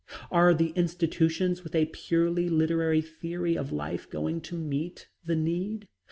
Are 0.31 0.55
the 0.55 0.69
institutions 0.71 1.63
with 1.63 1.75
a 1.75 1.85
purely 1.85 2.49
literary 2.49 3.01
theory 3.03 3.55
of 3.55 3.71
life 3.71 4.09
going 4.09 4.41
to 4.41 4.55
meet 4.55 5.07
the 5.25 5.35
need? 5.35 5.87